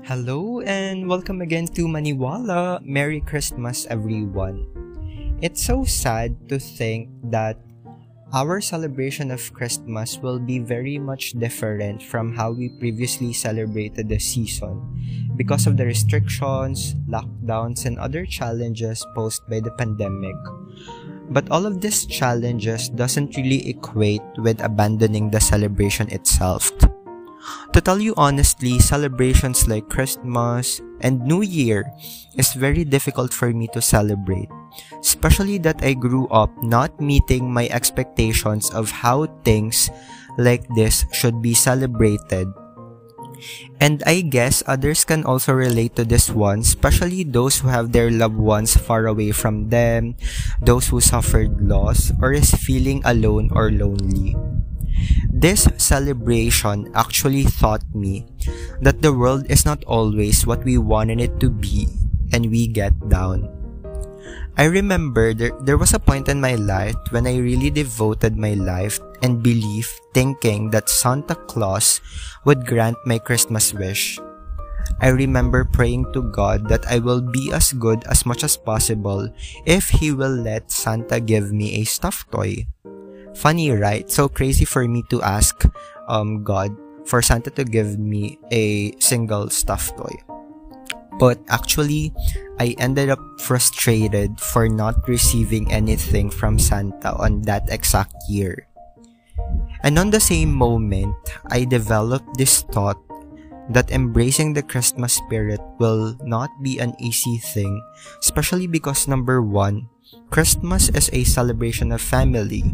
[0.00, 2.80] Hello and welcome again to Maniwala.
[2.80, 4.64] Merry Christmas, everyone.
[5.44, 7.60] It's so sad to think that
[8.32, 14.18] our celebration of Christmas will be very much different from how we previously celebrated the
[14.18, 14.80] season
[15.36, 20.36] because of the restrictions, lockdowns, and other challenges posed by the pandemic.
[21.28, 26.72] But all of these challenges doesn't really equate with abandoning the celebration itself.
[27.72, 31.86] To tell you honestly, celebrations like Christmas and New Year
[32.36, 34.48] is very difficult for me to celebrate.
[35.00, 39.90] Especially that I grew up not meeting my expectations of how things
[40.38, 42.48] like this should be celebrated.
[43.80, 48.10] And I guess others can also relate to this one, especially those who have their
[48.10, 50.14] loved ones far away from them,
[50.60, 54.36] those who suffered loss, or is feeling alone or lonely.
[55.30, 58.26] This celebration actually taught me
[58.80, 61.88] that the world is not always what we wanted it to be
[62.32, 63.48] and we get down.
[64.60, 68.54] I remember there, there was a point in my life when I really devoted my
[68.54, 72.00] life and belief thinking that Santa Claus
[72.44, 74.18] would grant my Christmas wish.
[75.00, 79.32] I remember praying to God that I will be as good as much as possible
[79.64, 82.66] if He will let Santa give me a stuffed toy.
[83.34, 84.10] Funny, right?
[84.10, 85.64] So crazy for me to ask
[86.08, 86.74] um, God
[87.06, 90.14] for Santa to give me a single stuffed toy.
[91.18, 92.12] But actually,
[92.58, 98.66] I ended up frustrated for not receiving anything from Santa on that exact year.
[99.82, 101.14] And on the same moment,
[101.48, 103.00] I developed this thought
[103.70, 107.80] that embracing the Christmas spirit will not be an easy thing,
[108.20, 109.88] especially because number one,
[110.30, 112.64] Christmas is a celebration of family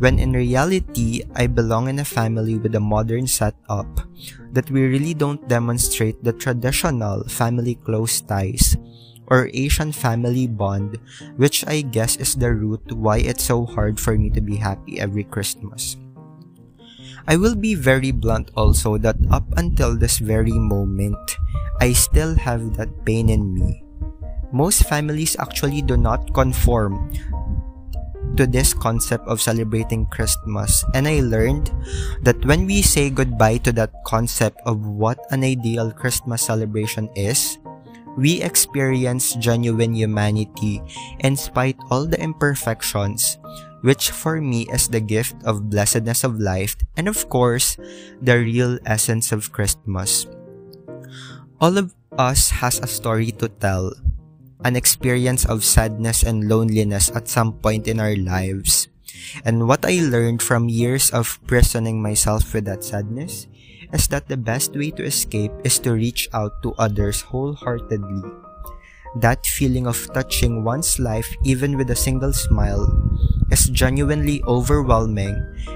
[0.00, 3.86] when in reality, I belong in a family with a modern setup
[4.52, 8.76] that we really don't demonstrate the traditional family close ties
[9.28, 10.98] or Asian family bond,
[11.36, 14.98] which I guess is the root why it's so hard for me to be happy
[14.98, 15.96] every Christmas.
[17.28, 21.20] I will be very blunt also that up until this very moment,
[21.78, 23.84] I still have that pain in me.
[24.50, 27.12] Most families actually do not conform
[28.40, 31.68] to this concept of celebrating Christmas and I learned
[32.24, 37.60] that when we say goodbye to that concept of what an ideal Christmas celebration is,
[38.16, 40.80] we experience genuine humanity
[41.20, 43.36] in spite all the imperfections,
[43.84, 47.76] which for me is the gift of blessedness of life and of course,
[48.24, 50.24] the real essence of Christmas.
[51.60, 53.92] All of us has a story to tell
[54.64, 58.88] an experience of sadness and loneliness at some point in our lives.
[59.44, 63.46] And what I learned from years of prisoning myself with that sadness
[63.92, 68.22] is that the best way to escape is to reach out to others wholeheartedly.
[69.18, 72.86] That feeling of touching one's life even with a single smile
[73.50, 75.34] is genuinely overwhelming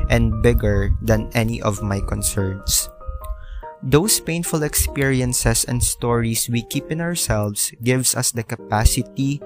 [0.09, 2.89] and bigger than any of my concerns.
[3.85, 9.45] Those painful experiences and stories we keep in ourselves gives us the capacity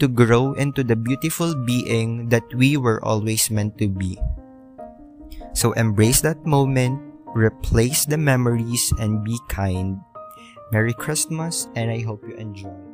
[0.00, 4.16] to grow into the beautiful being that we were always meant to be.
[5.52, 6.96] So embrace that moment,
[7.36, 10.00] replace the memories, and be kind.
[10.72, 12.93] Merry Christmas, and I hope you enjoy.